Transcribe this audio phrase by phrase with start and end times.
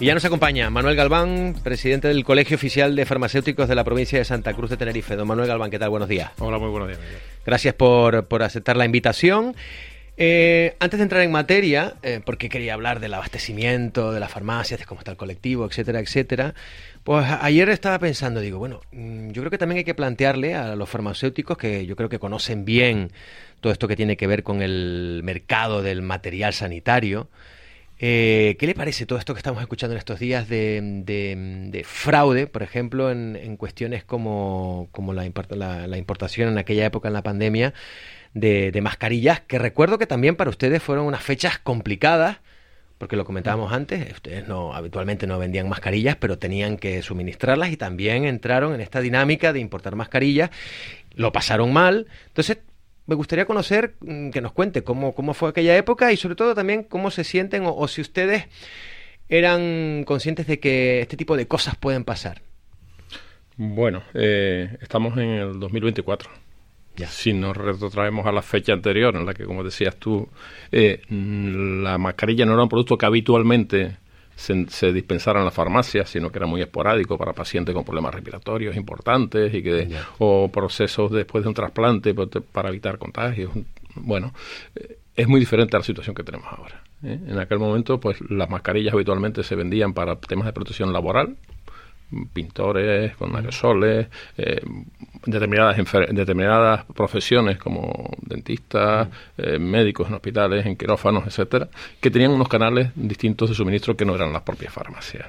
[0.00, 4.18] Y ya nos acompaña Manuel Galván, presidente del Colegio Oficial de Farmacéuticos de la provincia
[4.18, 5.14] de Santa Cruz de Tenerife.
[5.14, 5.90] Don Manuel Galván, ¿qué tal?
[5.90, 6.30] Buenos días.
[6.38, 7.00] Hola, muy buenos días.
[7.44, 9.54] Gracias por, por aceptar la invitación.
[10.16, 14.80] Eh, antes de entrar en materia, eh, porque quería hablar del abastecimiento, de las farmacias,
[14.80, 16.54] de cómo está el colectivo, etcétera, etcétera,
[17.04, 20.76] pues ayer estaba pensando, digo, bueno, mm, yo creo que también hay que plantearle a
[20.76, 23.12] los farmacéuticos que yo creo que conocen bien
[23.60, 27.28] todo esto que tiene que ver con el mercado del material sanitario,
[28.02, 32.62] eh, ¿Qué le parece todo esto que estamos escuchando en estos días de, fraude, por
[32.62, 35.24] ejemplo, en, cuestiones como, la,
[35.98, 37.74] importación en aquella época, en la pandemia,
[38.32, 42.38] de, mascarillas, que recuerdo que también para ustedes fueron unas fechas complicadas,
[42.96, 47.76] porque lo comentábamos antes, ustedes no habitualmente no vendían mascarillas, pero tenían que suministrarlas y
[47.76, 50.50] también entraron en esta dinámica de importar mascarillas,
[51.14, 52.06] lo pasaron mal.
[52.28, 52.58] Entonces,
[53.10, 56.54] me gustaría conocer, mm, que nos cuente cómo, cómo fue aquella época y sobre todo
[56.54, 58.44] también cómo se sienten o, si ustedes
[59.28, 62.40] eran conscientes de que este tipo de cosas pueden pasar.
[63.56, 66.30] Bueno, eh, estamos en el 2024.
[66.94, 67.08] Ya.
[67.08, 70.28] Si nos retrotraemos a la fecha anterior, en la que, como decías tú,
[70.70, 73.96] eh, la mascarilla no era un producto que habitualmente
[74.40, 78.74] se, dispensara en las farmacias, sino que era muy esporádico para pacientes con problemas respiratorios
[78.76, 79.88] importantes y que
[80.18, 82.14] o procesos después de un trasplante
[82.52, 83.52] para evitar contagios.
[83.94, 84.32] Bueno,
[84.74, 86.82] eh, es muy diferente a la situación que tenemos ahora.
[87.02, 87.18] ¿eh?
[87.26, 91.36] En aquel momento, pues las mascarillas habitualmente se vendían para temas de protección laboral,
[92.32, 94.60] pintores con aerosoles, eh,
[95.24, 95.76] determinadas,
[96.10, 99.08] determinadas profesiones como dentistas,
[99.38, 101.68] eh, médicos en hospitales, en quirófanos, etcétera,
[102.00, 105.26] que tenían unos canales distintos de suministro que no eran las propias farmacias.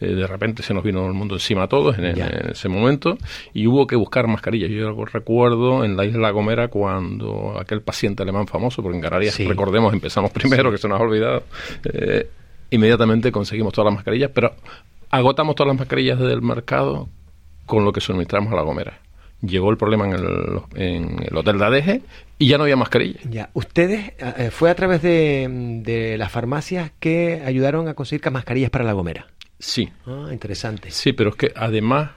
[0.00, 3.16] Eh, de repente se nos vino el mundo encima a todos en, ese momento
[3.52, 4.70] y hubo que buscar mascarillas.
[4.70, 9.38] Yo recuerdo en la isla La Gomera cuando aquel paciente alemán famoso, porque en Canarias,
[9.38, 11.44] recordemos, empezamos primero, que se nos ha olvidado,
[12.70, 14.54] inmediatamente conseguimos todas las mascarillas, pero
[15.16, 17.08] agotamos todas las mascarillas del mercado
[17.64, 19.00] con lo que suministramos a La Gomera.
[19.42, 22.02] Llegó el problema en el, en el hotel de Adeje
[22.38, 23.22] y ya no había mascarillas.
[23.28, 28.84] Ya, ustedes eh, fue a través de, las farmacias que ayudaron a conseguir mascarillas para
[28.84, 29.26] La Gomera.
[29.58, 29.90] Sí.
[30.06, 30.90] Ah, interesante.
[30.90, 32.10] Sí, pero es que además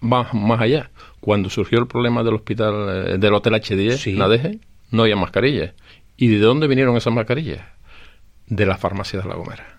[0.00, 0.90] más, más allá.
[1.20, 5.74] Cuando surgió el problema del hospital, eh, del hotel H10 en Adeje, no había mascarillas.
[6.16, 7.62] ¿Y de dónde vinieron esas mascarillas?
[8.46, 9.75] De las farmacias de La Gomera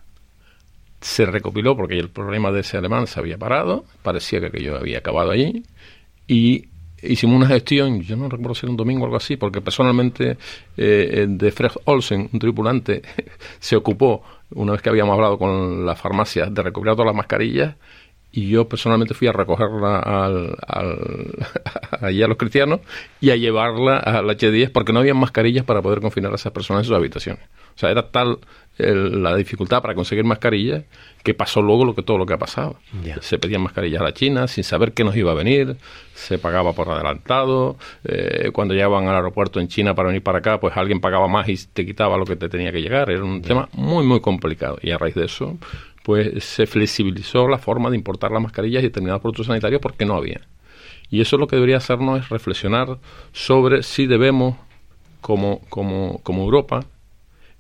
[1.02, 5.00] se recopiló porque el problema de ese alemán se había parado, parecía que yo había
[5.00, 5.64] acabado allí,
[6.28, 6.66] y
[7.02, 10.38] hicimos una gestión, yo no recuerdo si era un domingo o algo así, porque personalmente
[10.76, 13.02] eh, de Fred Olsen, un tripulante,
[13.60, 17.76] se ocupó, una vez que habíamos hablado con la farmacia, de recopilar todas las mascarillas
[18.38, 20.56] y yo personalmente fui a recogerla al,
[22.02, 22.82] allí a los cristianos
[23.20, 26.82] y a llevarla al H10 porque no había mascarillas para poder confinar a esas personas
[26.82, 27.42] en sus habitaciones.
[27.76, 28.38] O sea, era tal
[28.78, 30.84] la dificultad para conseguir mascarillas
[31.24, 32.78] que pasó luego lo que todo lo que ha pasado.
[33.22, 35.76] Se pedían mascarillas a la China sin saber qué nos iba a venir,
[36.14, 40.60] se pagaba por adelantado, eh, cuando llegaban al aeropuerto en China para venir para acá,
[40.60, 43.10] pues alguien pagaba más y te quitaba lo que te tenía que llegar.
[43.10, 44.78] Era un tema muy, muy complicado.
[44.84, 45.58] Y a raíz de eso,
[46.08, 50.16] pues se flexibilizó la forma de importar las mascarillas y determinados productos sanitarios porque no
[50.16, 50.40] había.
[51.10, 52.98] Y eso lo que debería hacernos es reflexionar
[53.34, 54.56] sobre si debemos,
[55.20, 56.86] como, como, como Europa,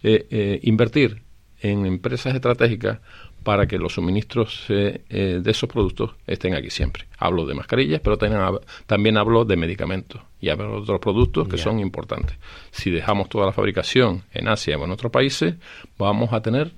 [0.01, 1.23] eh, eh, invertir
[1.59, 2.99] en empresas estratégicas
[3.43, 7.03] para que los suministros eh, de esos productos estén aquí siempre.
[7.17, 11.79] Hablo de mascarillas, pero también, hablo de medicamentos y hablo de otros productos que son
[11.79, 12.37] importantes.
[12.71, 15.55] Si dejamos toda la fabricación en Asia o en otros países,
[15.97, 16.71] vamos a tener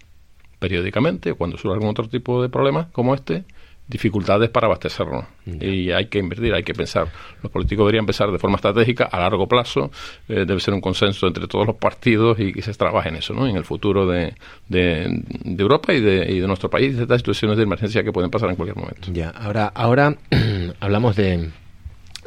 [0.60, 3.46] periódicamente, cuando surge algún otro tipo de problema como este,
[3.90, 5.26] dificultades para abastecernos.
[5.46, 7.08] Y hay que invertir, hay que pensar.
[7.42, 9.90] Los políticos deberían pensar de forma estratégica, a largo plazo.
[10.28, 13.34] Eh, debe ser un consenso entre todos los partidos y que se trabaje en eso,
[13.34, 13.48] ¿no?
[13.48, 14.36] en el futuro de,
[14.68, 15.24] de,
[15.58, 18.52] Europa y de, y de, nuestro país, de estas situaciones de emergencia que pueden pasar
[18.52, 19.12] en cualquier momento.
[19.12, 20.16] Ya, ahora, ahora
[20.80, 21.50] hablamos de,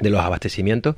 [0.00, 0.96] de los abastecimientos.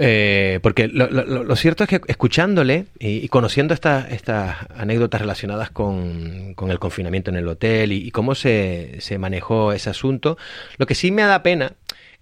[0.00, 7.30] Eh, porque lo, cierto es que escuchándole y, conociendo estas anécdotas relacionadas con, el confinamiento
[7.30, 10.38] en el hotel y, cómo se, se, manejó ese asunto,
[10.76, 11.72] lo que sí me da pena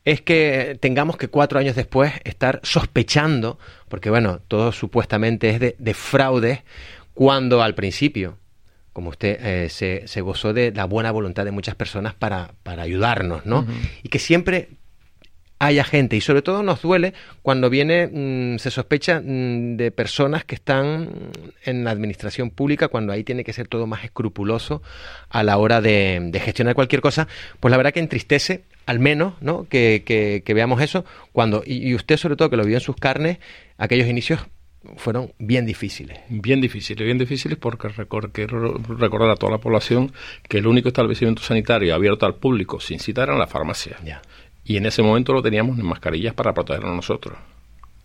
[0.06, 3.58] es que tengamos que cuatro años después estar sospechando,
[3.88, 6.62] porque bueno, todo supuestamente es de, fraude,
[7.12, 8.38] cuando al principio,
[8.92, 12.84] como usted eh, se, se, gozó de la buena voluntad de muchas personas para, para
[12.84, 13.66] ayudarnos, ¿no?
[14.04, 14.68] Y que siempre
[15.58, 20.44] haya gente y sobre todo nos duele cuando viene mm, se sospecha mm, de personas
[20.44, 21.30] que están
[21.64, 24.82] en la administración pública cuando ahí tiene que ser todo más escrupuloso
[25.30, 27.26] a la hora de, gestionar cualquier cosa
[27.60, 29.66] pues la verdad que entristece al menos ¿no?
[29.68, 33.38] que, que, veamos eso cuando y, usted sobre todo que lo vio en sus carnes
[33.78, 34.40] aquellos inicios
[34.96, 36.20] fueron bien difíciles.
[36.28, 37.88] Bien difíciles, bien difíciles porque
[38.32, 40.12] quiero recordar a toda la población
[40.48, 43.96] que el único establecimiento sanitario abierto al público sin citar era la farmacia.
[44.66, 47.38] Y en ese momento lo teníamos en mascarillas para protegernos nosotros.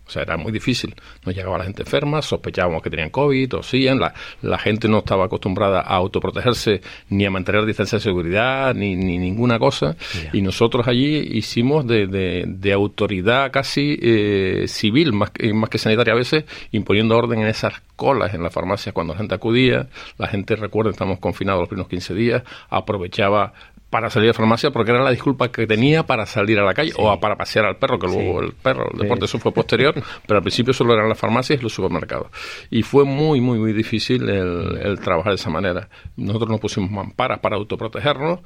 [0.06, 0.94] O sea, era muy difícil.
[1.24, 4.12] Nos llegaba la gente enferma, sospechábamos que tenían COVID, tosían, la,
[4.42, 9.16] la gente no estaba acostumbrada a autoprotegerse ni a mantener distancia de seguridad, ni, ni
[9.16, 9.96] ninguna cosa.
[10.32, 12.06] Y nosotros allí hicimos de,
[12.46, 17.74] de, autoridad casi eh, civil, más, más que sanitaria a veces, imponiendo orden en esas
[17.96, 19.86] colas en las farmacias cuando la gente acudía.
[20.18, 23.54] La gente, recuerden, estamos confinados los primeros 15 días, aprovechaba
[23.92, 26.94] para salir a farmacia porque era la disculpa que tenía para salir a la calle
[26.96, 29.94] o para pasear al perro, que luego el perro, el deporte, eso fue posterior,
[30.26, 32.28] pero al principio solo eran las farmacias y los supermercados.
[32.70, 35.90] Y fue muy, muy, muy difícil el, el trabajar de esa manera.
[36.16, 38.40] Nosotros nos pusimos mamparas para autoprotegernos,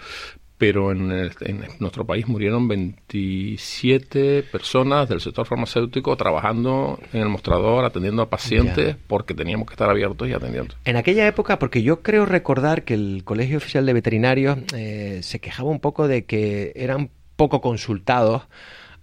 [0.59, 1.31] pero en,
[1.81, 8.97] nuestro país murieron 27 personas del sector farmacéutico trabajando en el mostrador, atendiendo a pacientes,
[9.07, 10.75] porque teníamos que estar abiertos y atendiendo.
[10.85, 15.41] En aquella época, porque yo creo recordar que el Colegio Oficial de Veterinarios eh, se
[15.41, 18.43] quejaba un poco de que eran poco consultados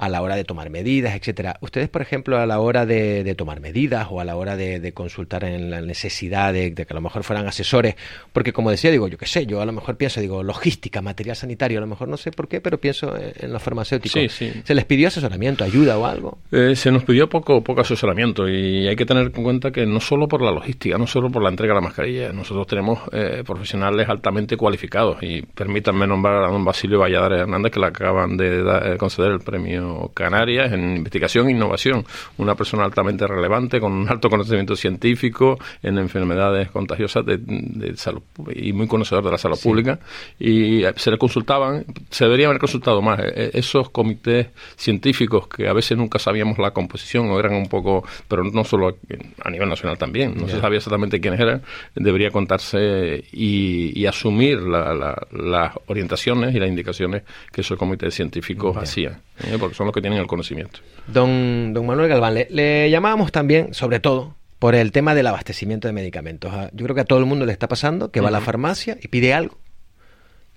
[0.04, 1.58] a la hora de tomar medidas, etcétera.
[1.62, 5.44] Ustedes, por ejemplo, a la hora de, tomar medidas o a la hora de, consultar
[5.46, 7.96] en la necesidad de, que a lo mejor fueran asesores,
[8.32, 11.36] porque como decía, digo, yo qué sé, yo a lo mejor pienso, digo, logística, material
[11.36, 14.34] sanitario, a lo mejor no sé por qué, pero pienso en, los farmacéuticos.
[14.34, 16.38] ¿Se les pidió asesoramiento, ayuda o algo?
[16.52, 20.00] Eh, se nos pidió poco, poco asesoramiento y hay que tener en cuenta que no
[20.00, 23.44] solo por la logística, no solo por la entrega de la mascarilla, nosotros tenemos eh,
[23.46, 28.98] profesionales altamente cualificados y permítanme nombrar a don Basilio Valladares Hernández que le acaban de
[28.98, 32.06] conceder el premio Canarias en investigación e innovación.
[32.38, 38.22] Una persona altamente relevante, con un alto conocimiento científico en enfermedades contagiosas de, salud
[38.54, 40.00] y muy conocedor de la salud pública.
[40.40, 43.19] Y se le consultaban, se debería haber consultado más.
[43.19, 47.68] E, e, esos comités científicos que a veces nunca sabíamos la composición o eran un
[47.68, 48.98] poco, pero no solo
[49.44, 51.62] a nivel nacional también, no se sabía exactamente quiénes eran,
[51.95, 59.22] debería contarse y, asumir las orientaciones y las indicaciones que esos comités científicos hacían.
[59.40, 59.57] ¿eh?
[59.60, 60.80] porque son los que tienen el conocimiento.
[61.07, 65.94] Don, don Manuel Galván, le, llamábamos también, sobre todo, por el tema del abastecimiento de
[65.94, 66.51] medicamentos.
[66.53, 68.41] Ah, yo creo que a todo el mundo le está pasando que va a la
[68.41, 69.57] farmacia y pide algo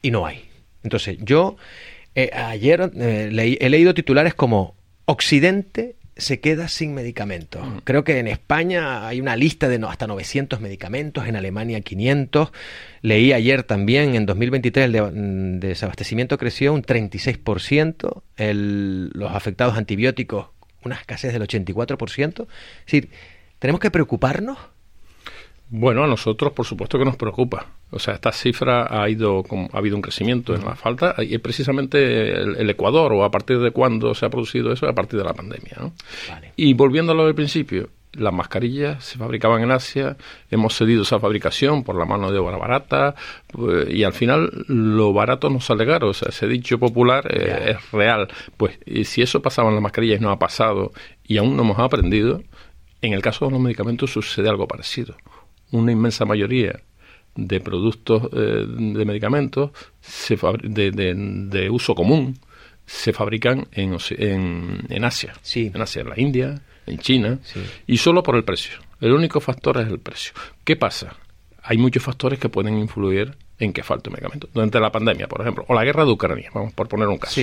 [0.02, 0.49] y no hay.
[0.82, 1.56] Entonces, yo
[2.14, 7.67] eh, ayer eh, he leído titulares como Occidente se queda sin medicamentos.
[7.85, 12.53] Creo que en España hay una lista de hasta 900 medicamentos, en Alemania 500.
[13.03, 20.47] Leí ayer también, en 2023 el mm, desabastecimiento creció un 36%, el, los afectados antibióticos
[20.87, 22.43] una escasez del 84%.
[22.43, 23.11] Es decir,
[23.59, 24.59] ¿tenemos que preocuparnos?
[25.69, 27.67] Bueno, a nosotros por supuesto que nos preocupa.
[27.91, 31.41] O sea, esta cifra ha ido ha habido un crecimiento en la falta y es
[31.41, 35.25] precisamente el, Ecuador o a partir de cuándo se ha producido eso a partir de
[35.25, 35.77] la pandemia.
[35.81, 35.93] ¿no?
[36.57, 40.17] Y volviendo a lo del principio, las mascarillas se fabricaban en Asia,
[40.51, 43.15] hemos cedido esa fabricación por la mano de obra barata
[43.49, 47.77] pues, y al final lo barato nos sale caro, o sea, ese dicho popular eh,
[47.77, 48.29] es real.
[48.57, 50.93] Pues si eso pasaba en las mascarillas y no ha pasado
[51.25, 52.43] y aún no hemos aprendido,
[53.03, 55.17] en el caso de los medicamentos sucede algo parecido
[55.73, 56.81] una inmensa mayoría
[57.35, 59.71] de productos eh, de medicamentos
[60.01, 62.39] se de, de, uso común
[62.87, 65.71] se fabrican en, en, en Asia, sí.
[65.75, 67.39] en Asia, en la India, en China,
[67.87, 68.79] y solo por el precio.
[69.01, 70.33] El único factor es el precio.
[70.65, 71.17] ¿Qué pasa?
[71.63, 74.49] Hay muchos factores que pueden influir en que falte medicamento.
[74.55, 77.40] Durante la pandemia, por ejemplo, o la guerra de Ucrania, vamos por poner un caso.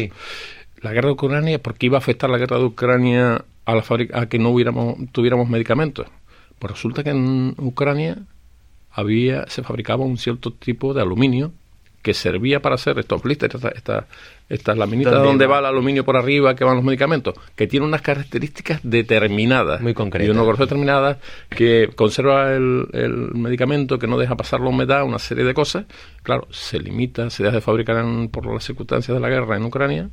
[0.81, 3.83] La guerra de Ucrania, ¿por qué iba a afectar la guerra de Ucrania a, la
[4.13, 6.07] a que no hubiéramos, tuviéramos medicamentos?
[6.63, 8.19] Pues resulta que en Ucrania
[8.89, 11.51] había, se fabricaba un cierto tipo de aluminio
[12.01, 14.05] que servía para hacer estos blisters, estas
[14.47, 15.59] esta, laminitas donde va?
[15.59, 19.81] el aluminio por arriba que van los medicamentos, que tiene unas características determinadas.
[19.81, 20.25] Muy concretas.
[20.25, 25.03] Y una cosa determinada que conserva el, el, medicamento, que no deja pasar la humedad,
[25.03, 25.83] una serie de cosas.
[26.21, 30.09] Claro, se limita, se deja de fabricar por las circunstancias de la guerra en Ucrania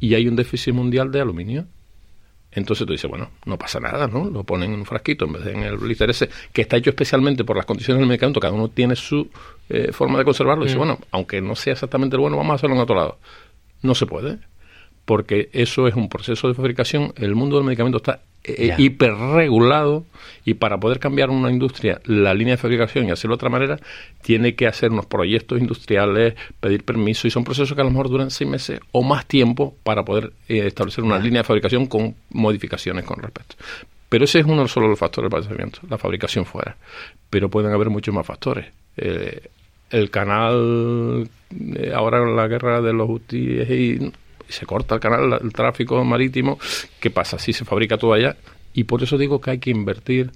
[0.00, 1.66] y hay un déficit mundial de aluminio.
[2.54, 4.24] Entonces tú dices, bueno, no pasa nada, ¿no?
[4.28, 6.90] Lo ponen en un frasquito en vez de en el blister ese, que está hecho
[6.90, 9.28] especialmente por las condiciones del medicamento, cada uno tiene su
[9.68, 10.64] eh, forma de conservarlo.
[10.64, 10.80] Y dice, mm.
[10.80, 13.18] bueno, aunque no sea exactamente el bueno, vamos a hacerlo en otro lado.
[13.80, 14.38] No se puede,
[15.04, 17.12] porque eso es un proceso de fabricación.
[17.16, 20.04] El mundo del medicamento está eh, hiperregulado
[20.44, 23.78] y para poder cambiar una industria la línea de fabricación y hacerlo de otra manera,
[24.22, 28.08] tiene que hacer unos proyectos industriales, pedir permiso y son procesos que a lo mejor
[28.08, 32.14] duran seis meses o más tiempo para poder eh, establecer una línea de fabricación con
[32.30, 33.56] modificaciones con respecto.
[34.08, 36.76] Pero ese es uno solo de los factores del padecimiento, la fabricación fuera.
[37.30, 38.66] Pero pueden haber muchos más factores.
[38.96, 39.40] Eh,
[39.90, 41.28] el canal,
[41.76, 44.12] eh, ahora la guerra de los UTI y
[44.52, 46.58] se corta el canal, el tráfico marítimo,
[47.00, 47.38] ¿qué pasa?
[47.38, 48.36] Si se fabrica todo allá,
[48.74, 50.30] Y por eso digo que hay que invertir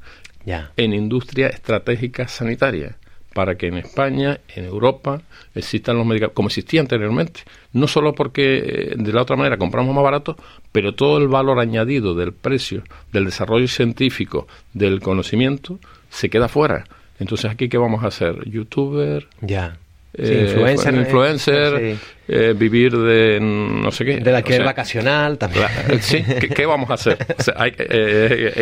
[0.76, 2.96] en industria estratégica sanitaria
[3.36, 5.20] para que en España, en Europa,
[5.54, 7.42] existan los medicamentos, como existía anteriormente.
[7.74, 10.36] No solo porque eh, de la otra manera compramos más barato,
[10.72, 12.82] pero todo el valor añadido del precio,
[13.12, 16.86] del desarrollo científico, del conocimiento, se queda fuera.
[17.18, 18.48] Entonces, ¿aquí qué vamos a hacer?
[18.48, 19.28] ¿Youtuber?
[19.42, 19.76] Ya.
[20.14, 21.98] Eh, influencer, influencer
[22.28, 24.16] eh, vivir de no sé qué.
[24.18, 25.66] De la que es vacacional también.
[26.00, 26.22] sí,
[26.54, 27.18] ¿qué, vamos a hacer?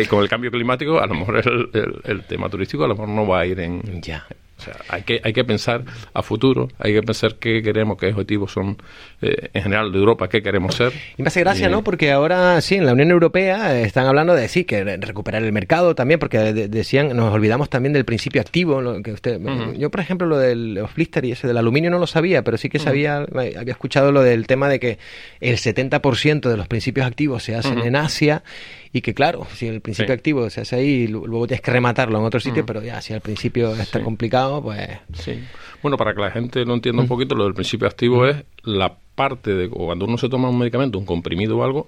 [0.09, 3.25] con el cambio climático, a lo mejor el, el, tema turístico a lo mejor no
[3.25, 4.25] va a ir en, ya.
[4.57, 5.83] O sea, hay que, hay que pensar
[6.13, 8.77] a futuro, hay que pensar qué queremos, qué objetivos son
[9.21, 10.93] eh, en general de Europa, qué queremos ser.
[11.17, 11.83] Y me hace gracia, ¿no?
[11.83, 15.93] Porque ahora sí, en la Unión Europea están hablando de sí, que recuperar el mercado
[15.93, 19.39] también, porque decían, nos olvidamos también del principio activo, lo que usted,
[19.77, 22.69] yo por ejemplo lo del blister y ese del aluminio no lo sabía, pero sí
[22.69, 24.99] que sabía, había escuchado lo del tema de que
[25.41, 28.43] el 70% de los principios activos se hacen en Asia
[28.95, 32.23] y que claro, si el principio activo se hace ahí, luego tienes que rematarlo en
[32.23, 34.87] otro sitio, pero ya si al principio está complicado, pues...
[35.11, 35.37] Sí.
[35.83, 38.95] Bueno, para que la gente lo entienda un poquito, lo del principio activo es la
[39.13, 41.87] parte de cuando uno se toma un medicamento, un comprimido o algo,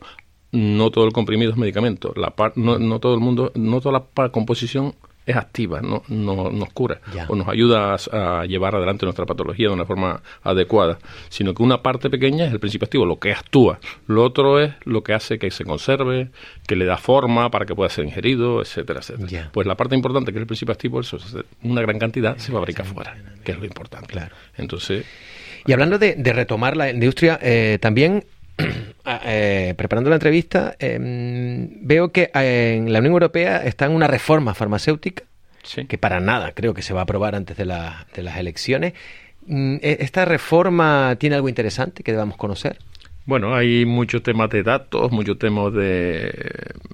[0.51, 2.11] no todo el comprimido es medicamento.
[2.17, 4.93] La no, no todo el mundo, no toda la composición
[5.27, 9.73] es activa, no, no nos cura o nos ayuda a, llevar adelante nuestra patología de
[9.73, 13.79] una forma adecuada, sino que una parte pequeña es el principio activo, lo que actúa.
[14.07, 16.29] Lo otro es lo que hace que se conserve,
[16.65, 19.49] que le da forma para que pueda ser ingerido, etcétera, etcétera.
[19.51, 21.17] Pues la parte importante que es el principio activo, eso,
[21.61, 24.13] una gran cantidad se fabrica fuera, que es lo importante.
[24.13, 24.33] Claro.
[24.55, 25.05] Entonces...
[25.65, 28.23] Y hablando de, retomar la industria, eh, también
[29.05, 34.07] eh, preparando la entrevista, em, veo que eh, en la Unión Europea está en una
[34.07, 35.23] reforma farmacéutica
[35.87, 38.93] que para nada creo que se va a aprobar antes de, de las elecciones.
[39.45, 42.77] Mm, e, ¿Esta reforma tiene algo interesante que debamos conocer?
[43.25, 46.31] Bueno, hay muchos temas de datos, muchos temas de,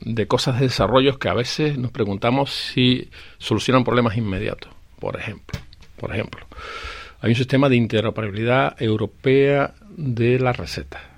[0.01, 4.71] de cosas de desarrollo que a veces nos preguntamos si solucionan problemas inmediatos.
[4.99, 5.59] Por ejemplo,
[5.97, 6.47] por ejemplo,
[7.21, 11.12] hay un sistema de interoperabilidad europea de la receta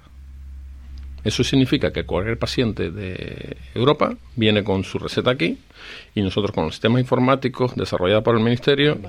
[1.25, 5.57] eso significa que cualquier paciente de Europa viene con su receta aquí
[6.13, 8.99] y nosotros con los sistemas informáticos desarrollados por el Ministerio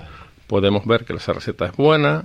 [0.47, 2.25] podemos ver que esa receta es buena,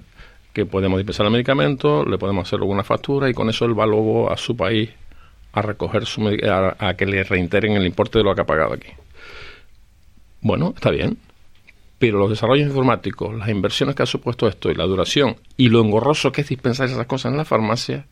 [0.53, 3.85] que podemos dispensar el medicamento, le podemos hacer alguna factura y con eso él va
[3.85, 4.89] luego a su país
[5.51, 8.73] a recoger su a, a que le reintegren el importe de lo que ha pagado
[8.73, 8.89] aquí.
[10.39, 11.17] Bueno, está bien,
[11.99, 15.81] pero los desarrollos informáticos, las inversiones que ha supuesto esto y la duración y lo
[15.81, 18.05] engorroso que es dispensar esas cosas en la farmacia,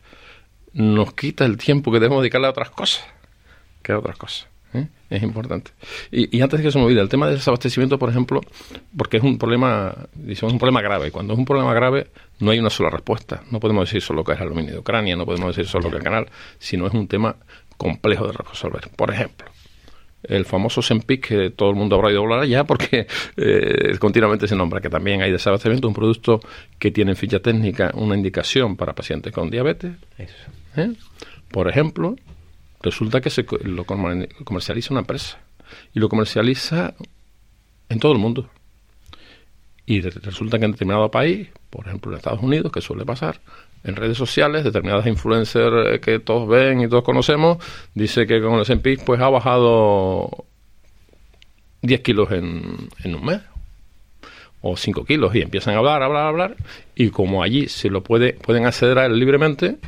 [0.72, 3.04] nos quita el tiempo que debemos dedicarle a otras cosas,
[3.82, 4.48] que a otras cosas.
[4.74, 4.88] ¿eh?
[5.08, 5.72] Es importante.
[6.10, 8.40] Y, antes de que se me olvide, el tema del desabastecimiento, por ejemplo,
[8.96, 11.08] porque es un problema, decimos, un problema grave.
[11.08, 12.08] Y cuando es un problema grave,
[12.38, 13.42] no hay una sola respuesta.
[13.50, 16.02] No podemos decir solo que es aluminio de Ucrania, no podemos decir solo que el
[16.02, 17.36] canal, sino es un tema
[17.76, 18.88] complejo de resolver.
[18.94, 19.50] Por ejemplo,
[20.22, 24.56] el famoso Sempic, que todo el mundo habrá oído hablar ya porque eh, continuamente se
[24.56, 26.40] nombra, que también hay desabastecimiento, un producto
[26.78, 29.92] que tiene en ficha técnica una indicación para pacientes con diabetes.
[30.76, 30.92] ¿Eh?
[31.50, 32.16] Por ejemplo,
[32.82, 35.38] resulta que se lo comercializa una empresa
[35.94, 36.94] y lo comercializa
[37.88, 38.48] en todo el mundo.
[39.86, 43.40] Y resulta que en determinado país, por ejemplo en Estados Unidos, que suele pasar,
[43.84, 47.58] en redes sociales, determinadas influencers eh, que todos ven y todos conocemos,
[47.94, 50.44] dice que con el S&P pues ha bajado
[51.82, 53.40] 10 kilos en, en un mes
[54.62, 56.56] o 5 kilos y empiezan a hablar, hablar, hablar
[56.94, 59.78] y como allí se lo puede pueden acceder a él libremente,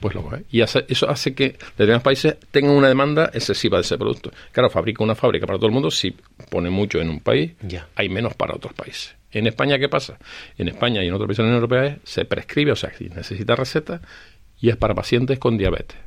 [0.00, 0.44] pues lo ve.
[0.50, 4.30] Y eso hace que determinados países tengan una demanda excesiva de ese producto.
[4.52, 6.14] Claro, fabrica una fábrica para todo el mundo, si
[6.50, 7.88] pone mucho en un país, ya.
[7.96, 9.16] hay menos para otros países.
[9.36, 10.18] En España, ¿qué pasa?
[10.56, 13.10] En España y en otros países de la Unión Europea se prescribe, o sea, si
[13.10, 14.00] necesita receta,
[14.58, 15.98] y es para pacientes con diabetes,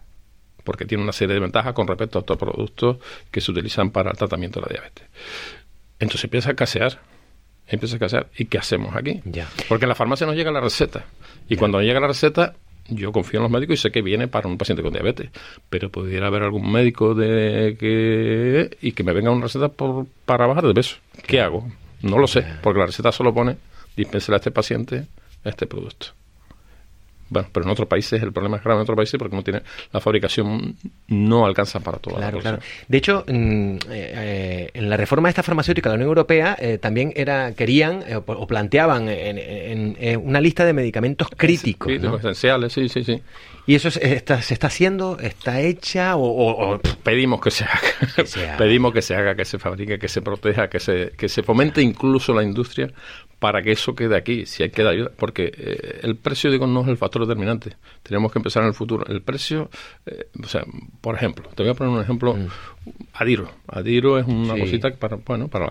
[0.63, 2.97] porque tiene una serie de ventajas con respecto a otros productos
[3.29, 5.05] que se utilizan para el tratamiento de la diabetes.
[5.99, 7.01] Entonces empieza a escasear,
[7.67, 8.27] empieza a escasear.
[8.35, 9.21] ¿Y qué hacemos aquí?
[9.25, 9.47] Ya.
[9.67, 11.05] Porque en la farmacia nos llega la receta,
[11.47, 12.55] y cuando llega la receta,
[12.87, 15.29] yo confío en los médicos y sé que viene para un paciente con diabetes,
[15.69, 20.47] pero pudiera haber algún médico de que y que me venga una receta por, para
[20.47, 20.95] bajar de peso.
[21.27, 21.67] ¿Qué hago?
[22.01, 23.57] No lo sé, porque la receta solo pone
[23.95, 25.07] dispensar a este paciente
[25.43, 26.07] este producto.
[27.29, 29.61] Bueno, pero en otros países el problema es grave en otros países porque no tiene
[29.91, 30.75] la fabricación
[31.07, 32.15] no alcanza para todo.
[32.15, 32.59] Claro, claro.
[32.87, 36.77] De hecho, eh, eh, en la reforma de esta farmacéutica de la Unión Europea eh,
[36.77, 43.03] también era querían o planteaban en, una lista de medicamentos críticos, críticos esenciales, sí, sí,
[43.03, 43.21] sí.
[43.69, 45.19] ¿Y eso se está, se está haciendo?
[45.19, 46.15] ¿Está hecha?
[46.15, 48.57] O, pedimos que se haga?
[48.57, 51.81] pedimos que se haga, que se fabrique, que se proteja, que se, que se fomente
[51.81, 52.91] incluso la industria
[53.39, 56.67] para que eso quede aquí, si hay que dar ayuda, porque eh, el precio, digo,
[56.67, 57.77] no es el factor determinante.
[58.03, 59.05] Tenemos que empezar en el futuro.
[59.07, 59.69] El precio,
[60.05, 60.65] eh, o sea,
[60.99, 62.47] por ejemplo, te voy a poner un ejemplo, mm.
[63.13, 63.49] Adiro.
[63.67, 65.67] Adiro es una cosita para, bueno, para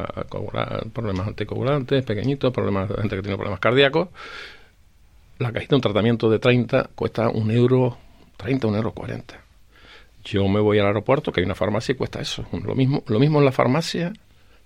[0.93, 4.09] problemas anticoagulantes, pequeñitos, problemas de gente que tiene problemas cardíacos.
[5.39, 7.99] La cajita de un tratamiento de 30 cuesta un euro,
[8.39, 9.41] 30, un euro 40.
[10.25, 12.47] Yo me voy al aeropuerto, que hay una farmacia y cuesta eso.
[12.65, 14.13] Lo mismo, lo mismo en la farmacia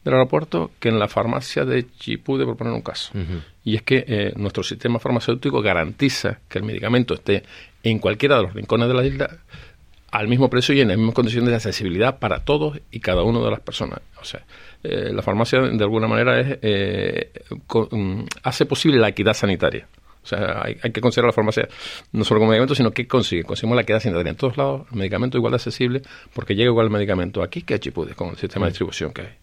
[0.05, 3.13] del aeropuerto que en la farmacia de Chipude, por poner un caso.
[3.65, 7.43] Y es que eh, nuestro sistema farmacéutico garantiza que el medicamento esté
[7.83, 9.31] en cualquiera de los rincones de la isla
[10.13, 13.43] al mismo precio y en las mismas condiciones de accesibilidad para todos y cada uno
[13.43, 14.01] de las personas.
[14.21, 14.45] O sea,
[14.83, 17.33] eh, la farmacia de alguna manera es, eh,
[17.91, 19.87] mm, hace posible la equidad sanitaria.
[20.23, 21.69] O sea, hay, que considerar la farmacia
[22.13, 23.43] no solo como medicamento, sino que consigue.
[23.43, 26.03] Conseguimos la equidad sanitaria en todos lados, el medicamento igual de accesible,
[26.33, 29.23] porque llega igual el medicamento aquí que a Chipude, con el sistema de distribución que
[29.23, 29.35] hay.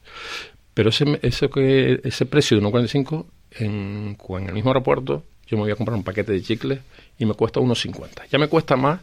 [0.74, 5.64] Pero ese, ese, que, ese precio de 1,45 en, en el mismo aeropuerto, yo me
[5.64, 6.80] voy a comprar un paquete de chicles
[7.18, 8.28] y me cuesta 1,50.
[8.30, 9.02] Ya me cuesta más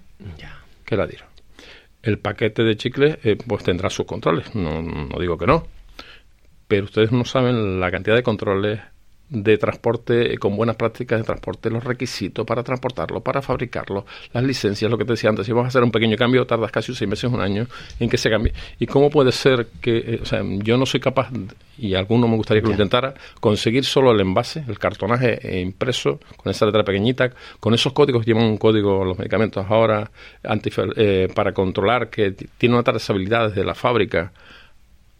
[0.85, 1.27] que la DIRO.
[2.03, 5.67] El paquete de chicles eh, pues tendrá sus controles, no, no digo que no.
[6.69, 8.81] Pero ustedes no saben la cantidad de controles
[9.29, 14.91] de transporte con buenas prácticas de transporte, los requisitos para transportarlo, para fabricarlo, las licencias,
[14.91, 17.09] lo que te decía antes, si vamos a hacer un pequeño cambio, tardas casi seis
[17.09, 17.67] meses, un año
[17.99, 18.53] en que se cambie.
[18.79, 21.31] ¿Y cómo puede ser que, eh, o sea, yo no soy capaz,
[21.77, 26.21] y alguno me gustaría que lo intentara, conseguir solo el envase, el cartonaje eh, impreso,
[26.37, 30.11] con esa letra pequeñita, con esos códigos, llevan un código los medicamentos ahora
[30.97, 34.33] eh, para controlar que tiene una trazabilidad desde la fábrica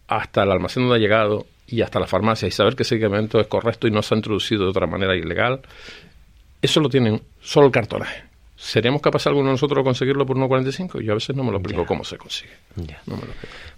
[0.07, 3.39] hasta el almacén donde ha llegado y hasta la farmacia y saber que ese medicamento
[3.39, 5.61] es correcto y no se ha introducido de otra manera ilegal,
[6.61, 8.23] eso lo tienen solo el cartonaje.
[8.55, 11.01] ¿Seríamos capaces alguno de nosotros de conseguirlo por 1,45?
[11.01, 12.53] Yo a veces no me lo explico cómo se consigue.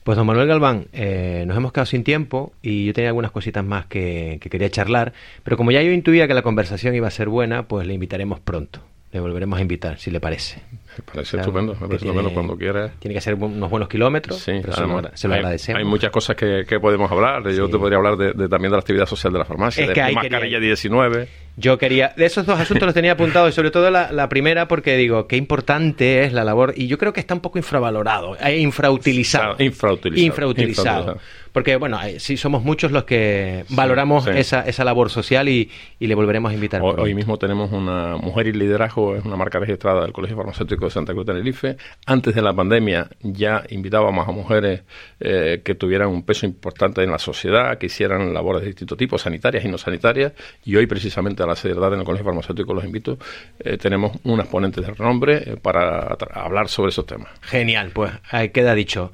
[0.03, 3.65] pues don Manuel Galván, eh, nos hemos quedado sin tiempo y yo tenía algunas cositas
[3.65, 5.11] más que, que quería charlar,
[5.43, 8.39] pero como ya yo intuía que la conversación iba a ser buena, pues le invitaremos
[8.39, 8.79] pronto.
[9.11, 10.61] Le volveremos a invitar, si le parece.
[10.97, 12.91] Me parece estupendo, me parece estupendo cuando quiera.
[12.99, 15.79] Tiene que ser unos buenos kilómetros, sí, se, lo, agradecemos.
[15.79, 17.49] Hay muchas cosas que, podemos hablar.
[17.49, 20.11] Yo te podría hablar de, también de la actividad social de la farmacia, de que
[20.11, 21.27] mascarilla 19.
[21.57, 24.95] Yo quería, de esos dos asuntos los tenía apuntados y sobre todo la, primera porque
[24.95, 28.59] digo, qué importante es la labor y yo creo que está un poco infravalorado, eh,
[28.59, 29.55] infrautilizado.
[29.57, 30.25] Infrautilizado.
[30.25, 31.17] infrautilizado.
[31.51, 36.15] Porque, bueno, eh, sí somos muchos los que valoramos Esa, esa labor social y, le
[36.15, 36.81] volveremos a invitar.
[36.81, 40.91] Hoy, mismo tenemos una Mujer y Liderazgo, es una marca registrada del Colegio Farmacéutico de
[40.91, 41.77] Santa Cruz de Tenerife.
[42.05, 44.81] Antes de la pandemia ya invitábamos a mujeres
[45.19, 49.17] eh, que tuvieran un peso importante en la sociedad, que hicieran labores de distinto tipo,
[49.17, 50.33] sanitarias y no sanitarias.
[50.65, 53.17] Y hoy, precisamente, a la seriedad en el Colegio Farmacéutico los invito,
[53.59, 57.29] eh, tenemos unas ponentes de renombre para hablar sobre esos temas.
[57.41, 59.11] Genial, pues ahí queda dicho.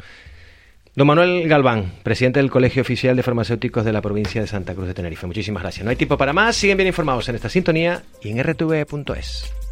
[0.96, 4.88] Don Manuel Galván, presidente del Colegio Oficial de Farmacéuticos de la provincia de Santa Cruz
[4.88, 5.28] de Tenerife.
[5.28, 5.84] Muchísimas gracias.
[5.84, 6.56] No hay tiempo para más.
[6.56, 9.65] Siguen bien informados en esta sintonía y en rtv.es.